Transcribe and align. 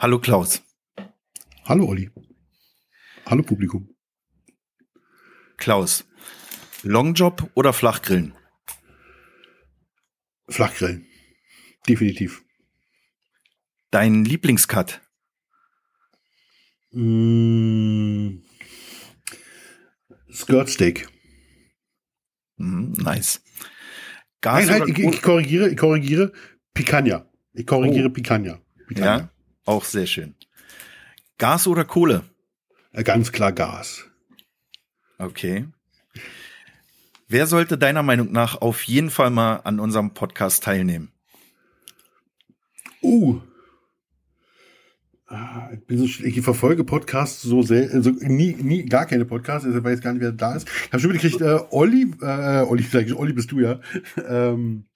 Hallo 0.00 0.20
Klaus. 0.20 0.62
Hallo 1.64 1.86
Olli. 1.86 2.08
Hallo 3.26 3.42
Publikum. 3.42 3.96
Klaus, 5.56 6.04
Longjob 6.84 7.50
oder 7.54 7.72
Flachgrillen? 7.72 8.32
Flachgrillen. 10.48 11.04
Definitiv. 11.88 12.44
Dein 13.90 14.24
Lieblingscut? 14.24 15.00
Mm, 16.92 18.44
Skirt 20.30 20.68
Steak. 20.68 21.08
Mm, 22.56 22.92
nice. 22.92 23.42
Gas 24.40 24.66
Nein, 24.66 24.80
halt, 24.80 24.88
ich, 24.90 24.98
ich, 25.00 25.22
korrigiere, 25.22 25.70
ich 25.70 25.76
korrigiere 25.76 26.32
Picanha. 26.72 27.28
Ich 27.52 27.66
korrigiere 27.66 28.06
oh. 28.06 28.12
Picanha. 28.12 28.60
Picanha. 28.86 29.18
Ja, 29.18 29.30
auch 29.68 29.84
sehr 29.84 30.06
schön. 30.06 30.34
Gas 31.38 31.66
oder 31.66 31.84
Kohle? 31.84 32.24
Ganz 33.04 33.30
klar 33.30 33.52
Gas. 33.52 34.04
Okay. 35.18 35.66
Wer 37.28 37.46
sollte 37.46 37.76
deiner 37.76 38.02
Meinung 38.02 38.32
nach 38.32 38.60
auf 38.60 38.82
jeden 38.84 39.10
Fall 39.10 39.30
mal 39.30 39.56
an 39.56 39.80
unserem 39.80 40.14
Podcast 40.14 40.64
teilnehmen? 40.64 41.12
Uh. 43.02 43.40
Ah, 45.26 45.68
ich, 45.88 46.24
ich 46.24 46.40
verfolge 46.40 46.84
Podcasts 46.84 47.42
so 47.42 47.60
sehr, 47.60 47.90
also 47.92 48.10
nie, 48.10 48.54
nie, 48.54 48.86
gar 48.86 49.04
keine 49.04 49.26
Podcasts, 49.26 49.66
also 49.66 49.84
weiß 49.84 50.00
gar 50.00 50.14
nicht, 50.14 50.22
wer 50.22 50.32
da 50.32 50.54
ist. 50.54 50.66
Ich 50.86 50.92
habe 50.92 51.00
schon 51.00 51.12
mitgekriegt, 51.12 51.42
äh, 51.42 51.60
Olli, 51.70 52.10
äh, 52.22 52.62
Olli, 52.62 52.82
sag 52.82 53.06
ich, 53.06 53.14
Olli 53.14 53.34
bist 53.34 53.52
du 53.52 53.60
ja. 53.60 53.78
Ähm, 54.26 54.86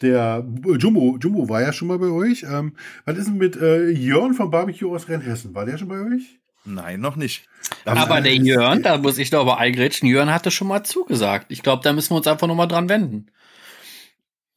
der 0.00 0.46
Jumbo, 0.78 1.18
Jumbo 1.20 1.48
war 1.48 1.62
ja 1.62 1.72
schon 1.72 1.88
mal 1.88 1.98
bei 1.98 2.08
euch. 2.08 2.44
Ähm, 2.48 2.76
was 3.04 3.18
ist 3.18 3.28
denn 3.28 3.38
mit 3.38 3.56
äh, 3.56 3.90
Jörn 3.90 4.34
vom 4.34 4.50
Barbecue 4.50 4.90
aus 4.94 5.08
Rheinhessen? 5.08 5.54
War 5.54 5.66
der 5.66 5.78
schon 5.78 5.88
bei 5.88 6.00
euch? 6.00 6.40
Nein, 6.64 7.00
noch 7.00 7.16
nicht. 7.16 7.46
Aber 7.84 8.20
der 8.20 8.34
Jörn, 8.34 8.82
da 8.82 8.96
muss 8.98 9.18
ich 9.18 9.30
doch 9.30 9.40
aber 9.40 9.58
eingrätschen, 9.58 10.08
Jörn 10.08 10.32
hatte 10.32 10.50
schon 10.50 10.68
mal 10.68 10.82
zugesagt. 10.82 11.46
Ich 11.50 11.62
glaube, 11.62 11.82
da 11.82 11.92
müssen 11.92 12.10
wir 12.10 12.16
uns 12.16 12.26
einfach 12.26 12.46
nochmal 12.46 12.68
dran 12.68 12.88
wenden. 12.88 13.30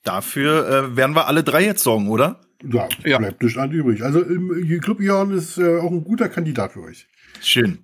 Dafür 0.04 0.70
äh, 0.70 0.96
werden 0.96 1.16
wir 1.16 1.28
alle 1.28 1.44
drei 1.44 1.66
jetzt 1.66 1.84
sorgen, 1.84 2.08
oder? 2.08 2.40
Ja, 2.64 2.88
ja. 3.04 3.18
bleibt 3.18 3.44
nicht 3.44 3.58
an 3.58 3.72
übrig. 3.72 4.04
Also 4.04 4.22
im 4.22 4.80
Club 4.82 5.02
Jörn 5.02 5.32
ist 5.32 5.58
äh, 5.58 5.80
auch 5.80 5.92
ein 5.92 6.04
guter 6.04 6.30
Kandidat 6.30 6.74
für 6.74 6.84
euch. 6.84 7.08
Schön. 7.42 7.80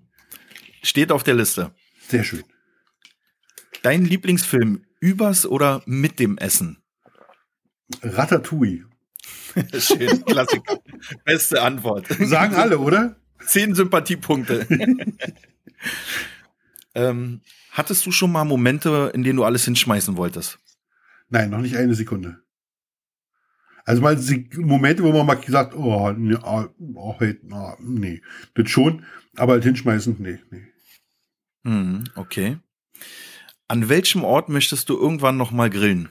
Steht 0.81 1.11
auf 1.11 1.23
der 1.23 1.35
Liste. 1.35 1.71
Sehr 2.07 2.23
schön. 2.23 2.43
Dein 3.81 4.05
Lieblingsfilm 4.05 4.85
übers 5.01 5.45
oder 5.45 5.81
mit 5.85 6.19
dem 6.19 6.37
Essen? 6.37 6.82
Ratatouille. 8.01 8.85
schön, 9.77 10.25
Klassiker. 10.25 10.79
Beste 11.25 11.61
Antwort. 11.61 12.07
Sagen 12.07 12.55
alle, 12.55 12.79
oder? 12.79 13.15
Zehn 13.45 13.75
Sympathiepunkte. 13.75 14.67
ähm, 16.95 17.41
hattest 17.71 18.05
du 18.05 18.11
schon 18.11 18.31
mal 18.31 18.45
Momente, 18.45 19.11
in 19.13 19.23
denen 19.23 19.37
du 19.37 19.43
alles 19.43 19.65
hinschmeißen 19.65 20.17
wolltest? 20.17 20.59
Nein, 21.29 21.49
noch 21.49 21.59
nicht 21.59 21.75
eine 21.77 21.93
Sekunde. 21.93 22.43
Also 23.85 24.01
mal 24.01 24.17
Momente, 24.57 25.03
wo 25.03 25.11
man 25.11 25.25
mal 25.25 25.35
gesagt, 25.35 25.75
oh, 25.75 26.11
nee, 26.11 26.37
oh, 26.41 26.65
oh, 26.95 27.15
nee, 27.79 28.21
das 28.53 28.69
schon, 28.69 29.05
aber 29.35 29.53
halt 29.53 29.63
hinschmeißen, 29.63 30.15
nee, 30.19 30.39
nee. 30.51 30.67
Hm, 31.65 32.05
okay. 32.15 32.57
An 33.67 33.89
welchem 33.89 34.23
Ort 34.23 34.47
möchtest 34.47 34.89
du 34.89 34.97
irgendwann 34.97 35.37
noch 35.37 35.51
mal 35.51 35.69
grillen? 35.69 36.09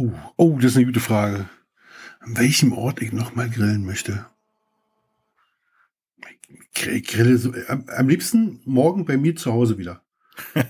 Oh, 0.00 0.12
oh, 0.36 0.58
das 0.60 0.72
ist 0.72 0.76
eine 0.76 0.86
gute 0.86 1.00
Frage 1.00 1.48
an 2.20 2.36
welchem 2.36 2.72
Ort 2.72 3.00
ich 3.02 3.12
noch 3.12 3.34
mal 3.34 3.48
grillen 3.48 3.84
möchte. 3.84 4.26
Ich 6.92 7.06
grille 7.06 7.36
so, 7.38 7.52
am, 7.68 7.84
am 7.88 8.08
liebsten 8.08 8.60
morgen 8.64 9.04
bei 9.04 9.16
mir 9.16 9.34
zu 9.34 9.52
Hause 9.52 9.78
wieder. 9.78 10.02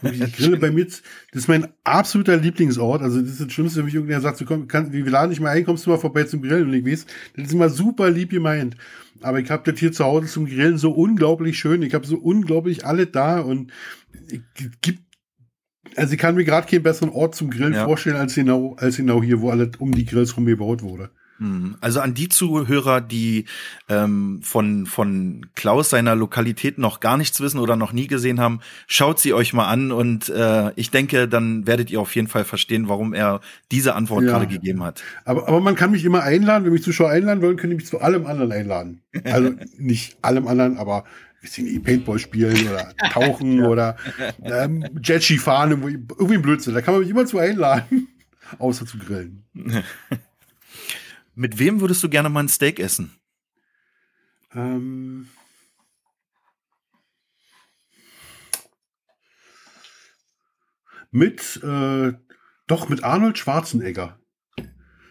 Ich 0.03 0.33
grille 0.37 0.57
bei 0.57 0.71
mir, 0.71 0.87
das 0.87 1.03
ist 1.33 1.49
mein 1.49 1.69
absoluter 1.85 2.37
Lieblingsort. 2.37 3.03
Also 3.03 3.21
das 3.21 3.33
ist 3.33 3.41
das 3.41 3.53
Schlimmste, 3.53 3.79
wenn 3.79 3.85
mich 3.87 3.95
irgendwer 3.95 4.21
sagt, 4.21 4.41
du 4.41 4.47
komm, 4.47 4.69
kann, 4.69 4.93
wir 4.93 5.05
laden 5.05 5.31
nicht 5.31 5.41
mal 5.41 5.51
ein, 5.51 5.65
kommst 5.65 5.85
du 5.85 5.91
mal 5.91 5.99
vorbei 5.99 6.25
zum 6.25 6.41
Grillen 6.41 6.69
und 6.69 6.75
ich 6.75 6.87
weiß, 6.87 7.07
das 7.37 7.47
ist 7.47 7.53
immer 7.53 7.69
super 7.69 8.11
lieb 8.11 8.31
gemeint. 8.31 8.77
Aber 9.21 9.41
ich 9.41 9.51
habe 9.51 9.71
das 9.71 9.79
hier 9.79 9.93
zu 9.93 10.05
Hause 10.05 10.29
zum 10.29 10.47
Grillen 10.47 10.79
so 10.79 10.93
unglaublich 10.93 11.59
schön. 11.59 11.83
Ich 11.83 11.93
habe 11.93 12.07
so 12.07 12.17
unglaublich 12.17 12.87
alle 12.87 13.07
da 13.07 13.41
und 13.41 13.73
ich, 14.31 14.41
gibt 14.81 15.03
also 15.97 16.13
ich 16.13 16.19
kann 16.19 16.35
mir 16.35 16.45
gerade 16.45 16.67
keinen 16.67 16.83
besseren 16.83 17.11
Ort 17.11 17.35
zum 17.35 17.51
Grillen 17.51 17.75
ja. 17.75 17.85
vorstellen 17.85 18.17
als 18.17 18.35
genau, 18.35 18.75
als 18.77 18.97
genau 18.97 19.23
hier, 19.23 19.41
wo 19.41 19.51
alles 19.51 19.71
um 19.79 19.93
die 19.93 20.05
Grills 20.05 20.37
rum 20.37 20.47
gebaut 20.47 20.83
wurde. 20.83 21.11
Hm. 21.39 21.77
Also 21.81 22.01
an 22.01 22.15
die 22.15 22.29
Zuhörer, 22.29 23.01
die 23.01 23.45
ähm, 23.89 24.41
von, 24.43 24.87
von 24.87 25.47
Klaus 25.55 25.91
seiner 25.91 26.17
Lokalität 26.17 26.79
noch 26.79 27.01
gar 27.01 27.17
nichts 27.17 27.41
wissen 27.41 27.59
oder 27.59 27.77
noch 27.77 27.93
nie 27.93 28.07
gesehen 28.09 28.41
haben, 28.41 28.61
schaut 28.87 29.21
sie 29.21 29.33
euch 29.33 29.53
mal 29.53 29.69
an 29.69 29.93
und 29.93 30.29
äh, 30.29 30.73
ich 30.75 30.91
denke, 30.91 31.29
dann 31.29 31.67
werdet 31.67 31.91
ihr 31.91 32.01
auf 32.01 32.15
jeden 32.15 32.29
Fall 32.29 32.45
verstehen, 32.45 32.89
warum 32.89 33.15
er 33.15 33.41
diese 33.71 33.95
Antwort 33.95 34.25
ja. 34.25 34.31
gerade 34.31 34.47
gegeben 34.49 34.83
hat. 34.83 35.03
Aber, 35.25 35.47
aber 35.49 35.61
man 35.61 35.77
kann 35.77 35.93
mich 35.93 36.05
immer 36.05 36.23
einladen, 36.23 36.65
wenn 36.65 36.73
mich 36.73 36.83
Zuschauer 36.83 37.11
einladen 37.11 37.41
wollen, 37.43 37.57
können 37.57 37.71
die 37.71 37.77
mich 37.77 37.87
zu 37.87 38.01
allem 38.01 38.27
anderen 38.27 38.53
einladen. 38.53 39.03
Also 39.25 39.55
nicht 39.79 40.17
allem 40.23 40.49
anderen, 40.49 40.77
aber 40.77 41.05
bisschen 41.41 41.83
Paintball 41.83 42.19
spielen 42.19 42.69
oder 42.69 42.93
tauchen 43.13 43.59
ja. 43.59 43.69
oder 43.69 43.97
ähm, 44.43 44.85
Jetski 45.03 45.39
fahren, 45.39 45.71
irgendwie 45.71 46.35
ein 46.35 46.43
Blödsinn. 46.43 46.75
Da 46.75 46.81
kann 46.81 46.95
man 46.95 47.03
mich 47.03 47.11
immer 47.11 47.27
zu 47.27 47.39
einladen, 47.39 48.09
außer 48.59 48.87
zu 48.87 48.99
grillen. 48.99 49.45
Mit 51.39 51.61
wem 51.61 51.81
würdest 51.81 52.03
du 52.03 52.09
gerne 52.09 52.29
mal 52.31 52.41
ein 52.41 52.49
Steak 52.49 52.81
essen? 52.81 53.13
Ähm. 54.53 55.29
Mit, 61.13 61.61
äh, 61.63 62.13
doch 62.67 62.89
mit 62.89 63.05
Arnold 63.05 63.39
Schwarzenegger. 63.39 64.19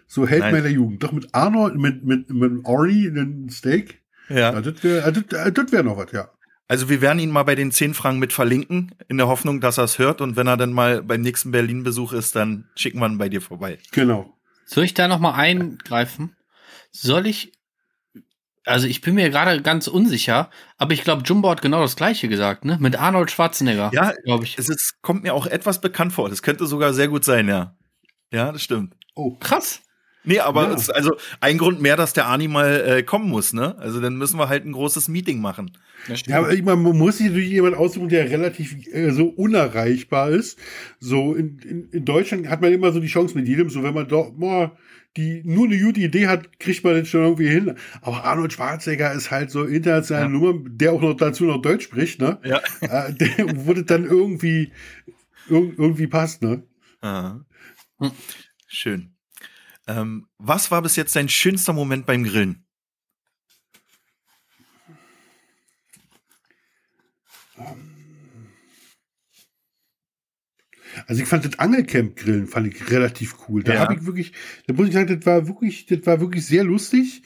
So 0.06 0.28
hält 0.28 0.42
meiner 0.42 0.68
Jugend. 0.68 1.02
Doch 1.02 1.14
mit 1.14 1.34
Arnold, 1.34 1.76
mit, 1.76 2.04
mit, 2.04 2.30
mit 2.30 2.66
Ori 2.66 3.08
ein 3.08 3.48
Steak. 3.50 4.04
Ja. 4.28 4.52
ja 4.52 4.62
das 4.62 4.84
wäre 4.84 5.08
äh, 5.08 5.52
das 5.54 5.72
wär 5.72 5.84
noch 5.84 5.96
was, 5.96 6.12
ja. 6.12 6.30
Also 6.68 6.90
wir 6.90 7.00
werden 7.00 7.20
ihn 7.20 7.32
mal 7.32 7.44
bei 7.44 7.56
den 7.56 7.72
10 7.72 7.94
Fragen 7.94 8.20
mit 8.20 8.34
verlinken, 8.34 8.94
in 9.08 9.18
der 9.18 9.28
Hoffnung, 9.28 9.62
dass 9.62 9.78
er 9.78 9.86
es 9.86 9.98
hört. 9.98 10.20
Und 10.20 10.36
wenn 10.36 10.48
er 10.48 10.58
dann 10.58 10.74
mal 10.74 11.02
beim 11.04 11.22
nächsten 11.22 11.52
Berlin-Besuch 11.52 12.12
ist, 12.12 12.36
dann 12.36 12.70
schicken 12.76 13.00
wir 13.00 13.08
ihn 13.08 13.18
bei 13.18 13.30
dir 13.30 13.42
vorbei. 13.42 13.80
Genau. 13.94 14.37
Soll 14.67 14.83
ich 14.83 14.94
da 14.94 15.07
noch 15.07 15.19
mal 15.19 15.33
eingreifen? 15.33 16.35
Soll 16.91 17.25
ich 17.25 17.53
also 18.67 18.85
ich 18.85 19.00
bin 19.00 19.16
mir 19.16 19.29
gerade 19.29 19.61
ganz 19.61 19.88
unsicher, 19.88 20.50
aber 20.78 20.91
ich 20.94 21.03
glaube, 21.03 21.23
Jumbo 21.23 21.50
hat 21.50 21.61
genau 21.61 21.81
das 21.81 21.95
gleiche 21.95 22.28
gesagt, 22.28 22.66
ne? 22.66 22.78
Mit 22.81 23.00
Arnold 23.00 23.31
Schwarzenegger. 23.31 23.91
Ja, 23.94 24.13
glaube 24.25 24.44
ich. 24.44 24.57
Es 24.57 24.67
ist, 24.67 25.01
kommt 25.01 25.23
mir 25.23 25.33
auch 25.33 25.47
etwas 25.47 25.79
bekannt 25.79 26.11
vor. 26.11 26.29
Das 26.29 26.41
könnte 26.41 26.66
sogar 26.67 26.94
sehr 26.94 27.07
gut 27.07 27.23
sein, 27.23 27.47
ja. 27.47 27.78
Ja, 28.31 28.51
das 28.51 28.61
stimmt. 28.61 28.94
Oh, 29.16 29.35
krass. 29.39 29.81
Nee, 30.28 30.40
aber 30.40 30.64
ja. 30.64 30.74
ist 30.74 30.94
also 30.94 31.16
ein 31.40 31.58
Grund 31.58 31.82
mehr, 31.82 31.96
dass 31.96 32.12
der 32.12 32.28
Ani 32.28 32.50
mal 32.50 32.84
äh, 32.86 33.04
kommen 33.04 33.30
muss, 33.30 33.54
ne? 33.54 33.78
Also 33.80 34.02
dann 34.02 34.18
müssen 34.18 34.38
wir 34.38 34.50
halt 34.50 34.66
ein 34.66 34.74
großes 34.74 35.08
Meeting 35.08 35.40
machen. 35.40 35.72
Ja, 36.26 36.40
aber 36.40 36.54
man 36.62 36.98
muss 36.98 37.20
sich 37.20 37.28
natürlich 37.28 37.52
jemand 37.52 37.78
aussuchen, 37.78 38.10
der 38.10 38.30
relativ 38.30 38.76
äh, 38.92 39.12
so 39.12 39.28
unerreichbar 39.28 40.30
ist. 40.30 40.60
So 41.00 41.34
in, 41.34 41.60
in, 41.60 41.90
in 41.92 42.04
Deutschland 42.04 42.50
hat 42.50 42.62
man 42.62 42.74
immer 42.74 42.92
so 42.92 43.00
die 43.00 43.08
Chance 43.08 43.36
mit 43.38 43.48
jedem, 43.48 43.70
so 43.70 43.84
wenn 43.84 43.94
man 43.94 44.10
doch 44.10 44.36
mal 44.36 44.74
die 45.16 45.42
nur 45.46 45.66
eine 45.66 45.80
gute 45.80 46.02
Idee 46.02 46.28
hat, 46.28 46.59
kriegt 46.59 46.84
man 46.84 46.96
das 46.96 47.08
schon 47.08 47.22
irgendwie 47.22 47.48
hin. 47.48 47.76
Aber 48.02 48.26
Arnold 48.26 48.52
Schwarzenegger 48.52 49.14
ist 49.14 49.32
halt 49.32 49.50
so 49.50 49.64
internationale 49.64 50.26
ja. 50.26 50.30
Nummer, 50.30 50.59
der 50.70 50.92
auch 50.92 51.02
noch 51.02 51.16
dazu 51.16 51.46
noch 51.46 51.62
Deutsch 51.62 51.86
spricht, 51.86 52.20
ne? 52.20 52.38
Ja. 52.44 52.62
Äh, 52.82 53.14
der 53.14 53.66
wurde 53.66 53.84
dann 53.86 54.06
irgendwie 54.06 54.72
irgendwie 55.50 56.08
passt, 56.08 56.42
ne? 56.42 56.64
Aha. 57.02 57.46
Hm. 58.00 58.12
Schön. 58.68 59.16
Ähm, 59.87 60.28
was 60.37 60.69
war 60.69 60.81
bis 60.81 60.95
jetzt 60.95 61.16
dein 61.16 61.29
schönster 61.29 61.73
Moment 61.73 62.05
beim 62.05 62.23
Grillen? 62.23 62.66
Also 71.05 71.22
ich 71.22 71.29
fand 71.29 71.45
das 71.45 71.59
Angelcamp-Grillen 71.59 72.47
fand 72.47 72.67
ich 72.67 72.89
relativ 72.89 73.35
cool. 73.47 73.63
Da 73.63 73.75
ja. 73.75 73.79
habe 73.81 73.95
ich 73.95 74.05
wirklich, 74.05 74.34
da 74.66 74.73
muss 74.73 74.87
ich 74.87 74.93
sagen, 74.93 75.16
das 75.16 75.25
war 75.25 75.47
wirklich, 75.47 75.85
das 75.85 76.05
war 76.05 76.19
wirklich 76.19 76.45
sehr 76.45 76.63
lustig. 76.63 77.22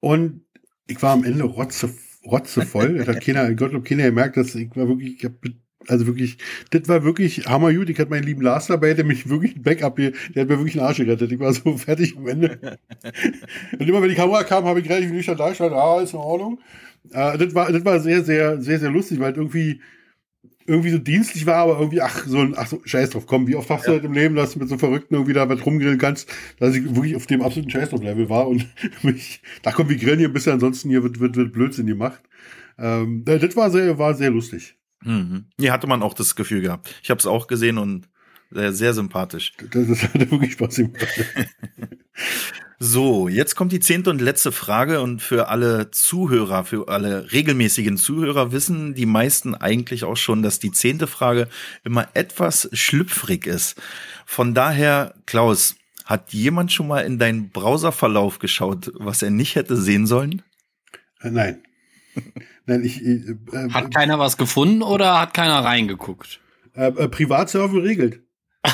Und 0.00 0.44
ich 0.86 1.00
war 1.02 1.12
am 1.12 1.24
Ende 1.24 1.44
rotze, 1.44 1.94
rotzevoll. 2.26 2.98
das 2.98 3.08
hat 3.08 3.24
keiner, 3.24 3.54
Gottlob 3.54 3.84
keiner 3.84 4.04
gemerkt, 4.04 4.36
dass 4.36 4.54
ich 4.54 4.74
war 4.76 4.88
wirklich, 4.88 5.16
ich 5.18 5.24
hab 5.24 5.40
also 5.88 6.06
wirklich, 6.06 6.38
das 6.70 6.88
war 6.88 7.04
wirklich 7.04 7.46
hammergut. 7.46 7.90
Ich 7.90 7.98
hatte 7.98 8.10
meinen 8.10 8.24
lieben 8.24 8.42
Lars 8.42 8.66
dabei, 8.66 8.94
der 8.94 9.04
mich 9.04 9.28
wirklich 9.28 9.56
ein 9.56 9.62
Backup 9.62 9.98
hier, 9.98 10.12
der 10.34 10.42
hat 10.42 10.48
mir 10.48 10.58
wirklich 10.58 10.78
einen 10.78 10.86
Arsch 10.86 10.98
gerettet. 10.98 11.32
Ich 11.32 11.40
war 11.40 11.52
so 11.52 11.76
fertig 11.76 12.16
am 12.16 12.26
Ende. 12.26 12.78
Und 13.78 13.88
immer 13.88 14.02
wenn 14.02 14.08
die 14.08 14.14
Kamera 14.14 14.42
kam, 14.44 14.64
habe 14.64 14.80
ich 14.80 14.88
relativ 14.88 15.10
nüchtern 15.10 15.36
da 15.36 15.48
gestanden, 15.48 15.78
ah, 15.78 16.00
ist 16.00 16.12
in 16.12 16.18
Ordnung. 16.18 16.58
Äh, 17.10 17.38
das 17.38 17.54
war, 17.54 17.70
das 17.70 17.84
war 17.84 18.00
sehr, 18.00 18.22
sehr, 18.24 18.60
sehr, 18.60 18.78
sehr 18.78 18.90
lustig, 18.90 19.20
weil 19.20 19.34
irgendwie, 19.34 19.80
irgendwie 20.66 20.90
so 20.90 20.98
dienstlich 20.98 21.44
war, 21.46 21.56
aber 21.56 21.78
irgendwie, 21.78 22.00
ach, 22.00 22.24
so 22.26 22.38
ein, 22.38 22.54
ach 22.56 22.66
so, 22.66 22.80
scheiß 22.84 23.10
drauf, 23.10 23.26
komm, 23.26 23.46
wie 23.46 23.56
oft 23.56 23.68
hast 23.68 23.82
ja. 23.82 23.88
du 23.88 23.92
halt 23.92 24.04
im 24.04 24.12
Leben, 24.12 24.34
dass 24.34 24.52
du 24.52 24.58
mit 24.58 24.68
so 24.68 24.78
Verrückten 24.78 25.14
irgendwie 25.14 25.34
da 25.34 25.48
was 25.48 25.64
rumgrillen 25.64 25.98
kannst, 25.98 26.28
dass 26.58 26.74
ich 26.74 26.84
wirklich 26.96 27.16
auf 27.16 27.26
dem 27.26 27.42
absoluten 27.42 27.70
Scheiß 27.70 27.90
drauf 27.90 28.02
Level 28.02 28.30
war 28.30 28.48
und 28.48 28.66
mich, 29.02 29.42
da 29.62 29.72
kommt 29.72 29.90
wie 29.90 29.98
grillen 29.98 30.18
hier 30.18 30.28
ein 30.28 30.32
bisschen, 30.32 30.52
ansonsten 30.52 30.88
hier 30.88 31.02
wird, 31.02 31.20
wird, 31.20 31.36
wird 31.36 31.52
Blödsinn 31.52 31.86
gemacht. 31.86 32.22
Ähm, 32.78 33.24
das 33.24 33.56
war 33.56 33.70
sehr, 33.70 33.98
war 33.98 34.14
sehr 34.14 34.30
lustig. 34.30 34.76
Mhm. 35.04 35.46
Hier 35.58 35.72
hatte 35.72 35.86
man 35.86 36.02
auch 36.02 36.14
das 36.14 36.34
Gefühl 36.34 36.60
gehabt. 36.60 36.94
Ich 37.02 37.10
habe 37.10 37.18
es 37.18 37.26
auch 37.26 37.46
gesehen 37.46 37.78
und 37.78 38.08
sehr, 38.50 38.72
sehr 38.72 38.94
sympathisch. 38.94 39.52
Das, 39.70 39.86
das 39.88 40.02
hat 40.02 40.30
wirklich 40.30 40.52
Spaß 40.52 40.76
gemacht. 40.76 41.06
So, 42.80 43.28
jetzt 43.28 43.54
kommt 43.54 43.72
die 43.72 43.80
zehnte 43.80 44.10
und 44.10 44.20
letzte 44.20 44.52
Frage 44.52 45.00
und 45.00 45.22
für 45.22 45.48
alle 45.48 45.90
Zuhörer, 45.90 46.64
für 46.64 46.88
alle 46.88 47.32
regelmäßigen 47.32 47.96
Zuhörer 47.96 48.52
wissen 48.52 48.94
die 48.94 49.06
meisten 49.06 49.54
eigentlich 49.54 50.04
auch 50.04 50.16
schon, 50.16 50.42
dass 50.42 50.58
die 50.58 50.72
zehnte 50.72 51.06
Frage 51.06 51.48
immer 51.84 52.08
etwas 52.14 52.68
schlüpfrig 52.72 53.46
ist. 53.46 53.80
Von 54.26 54.54
daher, 54.54 55.14
Klaus, 55.24 55.76
hat 56.04 56.34
jemand 56.34 56.72
schon 56.72 56.88
mal 56.88 57.00
in 57.00 57.18
deinen 57.18 57.48
Browserverlauf 57.48 58.38
geschaut, 58.38 58.92
was 58.96 59.22
er 59.22 59.30
nicht 59.30 59.54
hätte 59.54 59.76
sehen 59.76 60.06
sollen? 60.06 60.42
Äh, 61.22 61.30
nein. 61.30 61.62
Nein, 62.66 62.84
ich, 62.84 63.04
äh, 63.04 63.36
äh, 63.52 63.70
hat 63.70 63.94
keiner 63.94 64.18
was 64.18 64.36
gefunden 64.36 64.82
oder 64.82 65.20
hat 65.20 65.34
keiner 65.34 65.64
reingeguckt? 65.64 66.40
Äh, 66.74 66.88
äh, 66.88 67.08
Privatserver 67.08 67.82
regelt. 67.82 68.22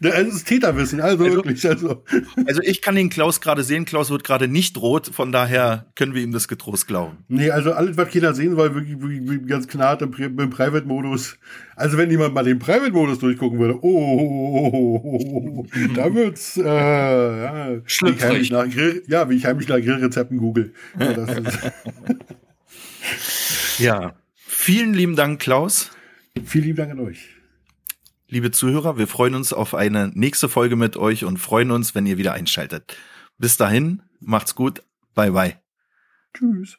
Das 0.00 0.26
ist 0.26 0.48
Täterwissen, 0.48 1.00
also, 1.00 1.22
also, 1.24 1.36
wirklich. 1.36 1.64
Also. 1.68 2.02
also 2.46 2.60
ich 2.62 2.82
kann 2.82 2.96
den 2.96 3.10
Klaus 3.10 3.40
gerade 3.40 3.62
sehen. 3.62 3.84
Klaus 3.84 4.10
wird 4.10 4.24
gerade 4.24 4.48
nicht 4.48 4.76
rot, 4.76 5.06
von 5.06 5.30
daher 5.30 5.86
können 5.94 6.14
wir 6.14 6.22
ihm 6.22 6.32
das 6.32 6.48
getrost 6.48 6.88
glauben. 6.88 7.18
Nee, 7.28 7.50
also 7.50 7.72
alles, 7.72 7.96
was 7.96 8.08
Kinder 8.08 8.34
sehen 8.34 8.56
wollen, 8.56 8.74
wirklich, 8.74 9.00
wirklich 9.00 9.46
ganz 9.46 9.68
knarrt 9.68 10.02
im, 10.02 10.12
im 10.12 10.50
Private-Modus. 10.50 11.38
Also 11.76 11.96
wenn 11.96 12.10
jemand 12.10 12.34
mal 12.34 12.42
den 12.42 12.58
Private-Modus 12.58 13.20
durchgucken 13.20 13.60
würde, 13.60 13.78
oh, 13.80 13.88
oh, 13.88 15.00
oh, 15.04 15.64
oh 15.64 15.66
da 15.94 16.12
wird's 16.12 16.56
äh, 16.56 16.62
ja, 16.64 17.80
Schlüpfrig. 17.84 18.50
Nach 18.50 18.68
Grill, 18.68 19.04
ja, 19.06 19.30
wie 19.30 19.36
ich 19.36 19.46
heimlich 19.46 19.68
nach 19.68 19.76
Grillrezepten 19.76 20.38
google. 20.38 20.72
Ja, 20.98 21.26
ja, 23.78 24.16
vielen 24.34 24.92
lieben 24.92 25.14
Dank, 25.14 25.40
Klaus. 25.40 25.92
Vielen 26.44 26.64
lieben 26.64 26.76
Dank 26.78 26.90
an 26.90 27.00
euch. 27.00 27.37
Liebe 28.30 28.50
Zuhörer, 28.50 28.98
wir 28.98 29.08
freuen 29.08 29.34
uns 29.34 29.54
auf 29.54 29.74
eine 29.74 30.08
nächste 30.08 30.50
Folge 30.50 30.76
mit 30.76 30.98
euch 30.98 31.24
und 31.24 31.38
freuen 31.38 31.70
uns, 31.70 31.94
wenn 31.94 32.04
ihr 32.04 32.18
wieder 32.18 32.34
einschaltet. 32.34 32.94
Bis 33.38 33.56
dahin, 33.56 34.02
macht's 34.20 34.54
gut. 34.54 34.82
Bye 35.14 35.30
bye. 35.30 35.58
Tschüss. 36.34 36.78